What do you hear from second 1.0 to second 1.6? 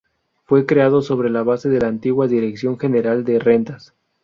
sobre la